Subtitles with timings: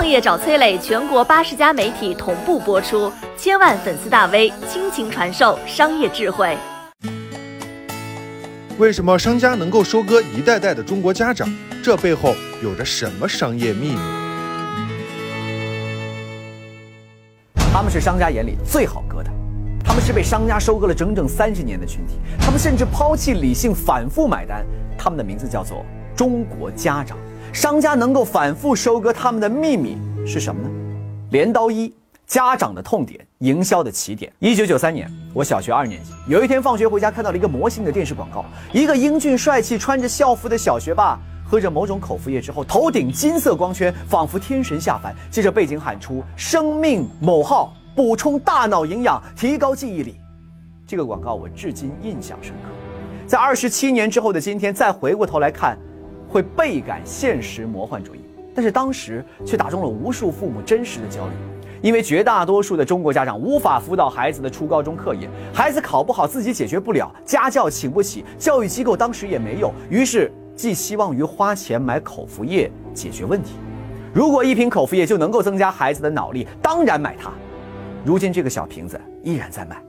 [0.00, 6.56] 创业找崔磊，全国八十家媒体同步播出，千万粉丝大 V 倾情传授商业智慧。
[8.78, 11.46] 为什么商家能够收割一代代的中国家长？
[11.82, 13.98] 这背后有着什么商业秘密？
[17.70, 19.30] 他们是商家眼里最好割的，
[19.84, 24.64] 他们是被商家收割了整整三十年的群体，他们甚至抛弃理性，反复买单。
[24.96, 25.84] 他们的名字叫做
[26.16, 27.18] 中国家长。
[27.52, 29.96] 商家能够反复收割他们的秘密
[30.26, 30.70] 是什么呢？
[31.30, 31.92] 镰刀一。
[32.26, 34.32] 家长的痛点，营销的起点。
[34.38, 45.12] 一九九三年，我小学二年级，有一天放学回家，看到了一个模型的电视广告，一个英俊帅气、穿着校服的小学霸，喝着某种口服液之后，头顶金色光圈，仿佛天神下凡。
[45.28, 50.14] 接着背景喊出“生命某号”，补充大脑营养，提高记忆力。
[50.86, 52.70] 这个广告我至今印象深刻。
[53.26, 55.76] 在二十七年之后的今天，再回过头来看，
[56.30, 58.20] 会倍感现实魔幻主义。
[58.54, 61.32] 但是当时却打中了无数父母真实的焦虑。
[61.82, 73.54] 因为绝大多数的中国家长无法辅导孩子的初高中课业，孩子考不好自己解决不了，家教请不起，教育机构当时也没有，于是寄希望于花钱买口服液解决问题。
[74.12, 77.30] 如果一瓶口服液就能够增加孩子的脑力，当然买它。
[78.04, 79.82] 如今这个小瓶子依然在卖，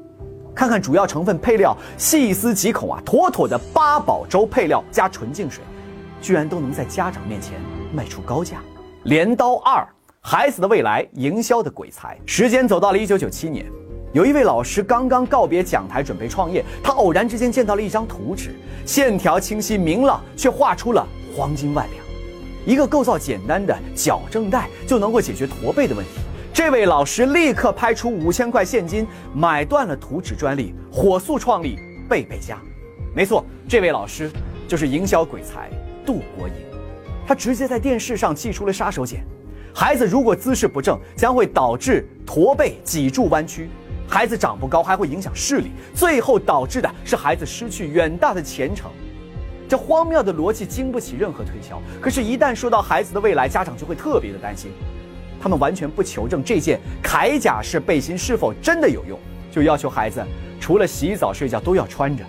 [0.55, 3.01] 看看主要成分配料，细思极恐啊！
[3.03, 5.61] 妥妥的八宝粥配料加纯净水，
[6.21, 7.53] 居然都能在家长面前
[7.93, 8.61] 卖出高价。
[9.03, 9.87] 镰刀二。
[10.23, 12.15] 孩子的未来，营销的鬼才。
[12.27, 13.65] 时间走到了一九九七年，
[14.13, 16.63] 有一位老师刚刚告别讲台，准备创业。
[16.83, 18.51] 他偶然之间见到了一张图纸，
[18.85, 22.05] 线条清晰明朗，却画出了黄金万两。
[22.67, 26.11] 一个构造简单的矫正带就能够解决驼背的问题。
[26.53, 32.59] 这位老师立刻拍出五千块现金，买断了图纸专利，火速创立贝贝家。
[33.15, 34.29] 没错，这位老师
[34.67, 35.67] 就是营销鬼才
[36.11, 36.53] 杜国营。
[37.25, 39.19] 他直接在电视上祭出了杀手锏。
[39.73, 43.67] 孩子如果姿势不正，将会导致驼背、脊柱弯曲；
[44.09, 48.91] 孩子长不高，还会影响视力，最后导致的是孩子失去远大的前程。
[49.69, 51.81] 这荒谬的逻辑经不起任何推敲。
[52.01, 54.69] 可是，一旦说到孩子的未来，家长就会特别的担心。
[55.41, 59.17] 他们完全不求证这件铠甲式背心是否真的有用，
[59.49, 60.21] 就要求孩子
[60.59, 62.25] 除了洗澡睡觉都要穿着。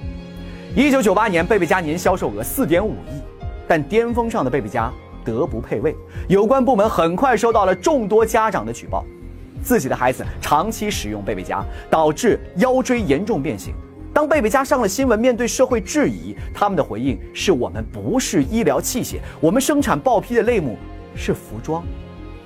[0.77, 3.21] 一九九八年，贝贝佳年销售额四点五亿，
[3.67, 4.93] 但巅峰上的贝贝佳。
[5.25, 5.95] 德不配位，
[6.27, 9.05] 有关部门很快收到了众多家长的举报，
[9.63, 13.73] 自己的孩子长期使用贝贝佳，导致腰椎严重变形。
[14.13, 20.77] 当贝贝佳上了新闻，面对社会质疑，他们的回应是我们不是医疗器械，我们生产报批的类目
[21.15, 21.85] 是服装，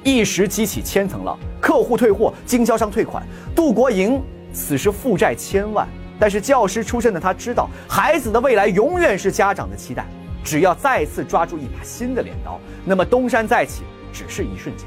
[0.04, 4.22] 一时激起千层浪，客户退货，经销商退款，杜国营
[4.52, 5.88] 此时负债千万，
[6.18, 10.06] 但是教师出身的他知道，孩子的未来永远是家长的期待。
[10.46, 14.86] 只要再次抓住一把新的镰刀，那么东山再起只是一瞬间。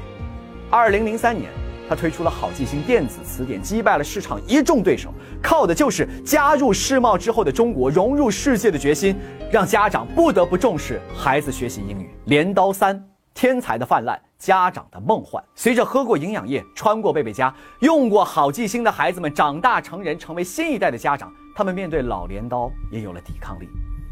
[0.70, 1.50] 二零零三年，
[1.86, 5.12] 他推出了好记星电子词典，击败了市场一众对手，
[5.42, 9.14] 靠的就是加入世贸之后的中国融入世界的决心，
[9.52, 12.08] 让家长不得不重视孩子学习英语。
[12.24, 12.98] 镰刀三，
[13.34, 15.44] 天才的泛滥，家长的梦幻。
[15.54, 23.68] 随着喝过营养液、穿过贝贝佳、用过好记星的孩子们长大成人，成为新一代的家长，他们面对老镰刀也有了抵抗力。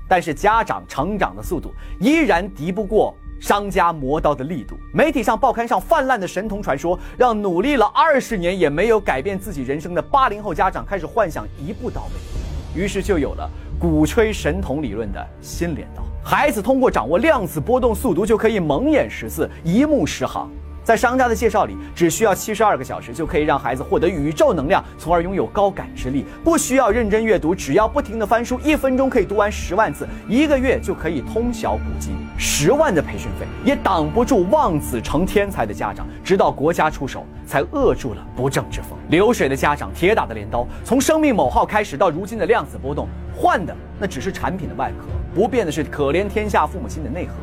[0.08, 4.76] 但是家长成长的速度依然敌不过商家磨刀的力度。
[4.92, 13.48] 媒体上、报刊上泛滥的神童传说，让努力了二十年也没有改变自己人生的八零后家长开始幻想一步到位，于是就有了
[13.78, 16.02] 鼓吹神童理论的新镰刀。
[16.24, 20.50] 孩子通过掌握量子波动速读就可以蒙眼识字、一目十行。
[20.88, 26.24] 在商家的介绍里，只需要七十二个小时就可以让孩子获得宇宙能量，从而拥有高感知力。
[26.42, 32.16] 不需要认真阅读，只要不停的翻书，一分钟可以读完十万字，一个月就可以通晓古今。
[32.38, 38.98] 十万的培训费也挡不住望子成天才的家长，直到国家出手才扼住了不正之风。
[39.10, 43.06] 流水的家长，铁打的镰刀，从生命某号开始到如今的量子波动，
[43.36, 47.34] 换的那只是产品的外壳，不变的是可怜天下父母心的内核。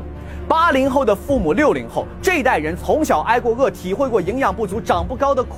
[0.47, 5.57] 八零后的父母，六零后这一代人从小挨过饿，体会过营养不足、长不高的苦。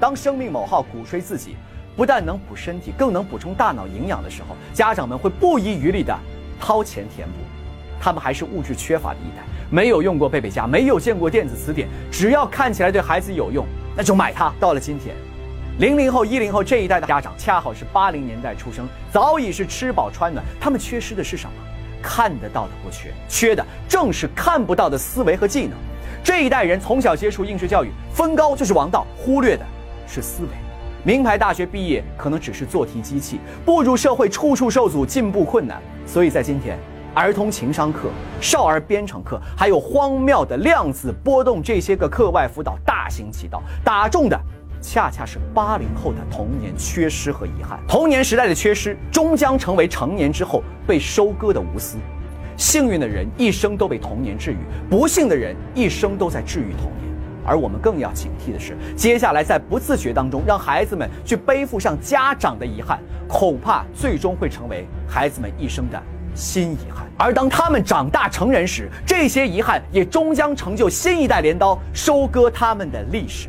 [0.00, 1.54] 当生命某号鼓吹自己
[1.94, 6.16] 不但能补身体，更能补充大脑营养的时候，家长们会不遗余力地
[6.58, 7.34] 掏钱填补。
[8.00, 14.50] 他们还是物质缺乏的一代，没有用过贝贝佳，没有见过电子词典，只要看起来对孩子有用，那就买它。
[14.58, 15.14] 到了今天，
[15.78, 20.42] 零零后、一零后这一代的家长，恰好是八零年代出生，早已是吃饱穿暖。
[20.58, 21.52] 他们缺失的是什么？
[22.02, 25.72] 看得到的不缺，缺的正是看不到的思维和技能。
[26.24, 29.64] 这一代人从小接触应试教育，分高就是王道，忽略的
[30.06, 30.48] 是思维。
[31.04, 35.80] 名牌大学毕业可能只是做题机器，步入社会处处受阻，进步困难。
[36.06, 36.78] 所以在今天，
[37.12, 38.08] 儿童情商课、
[38.40, 44.40] 少儿编程课，还有荒谬的量子波动这些个课外辅导大行其道，打中的
[44.82, 47.78] 恰恰是八零后的童年缺失和遗憾。
[47.88, 51.96] 童年时代的缺失，终将成为成年之后被收割的无私。
[52.56, 54.58] 幸运的人一生都被童年治愈，
[54.90, 57.10] 不幸的人一生都在治愈童年。
[57.44, 66.00] 而我们更要警惕的是，接下来在不自觉当中，让孩子们去背负上家长的遗憾，恐怕最终会成为孩子们一生的
[66.34, 67.06] 新遗憾。
[67.18, 73.48] 而当他们长大成人时，这些遗憾也终将成就新一代镰刀，收割他们的历史。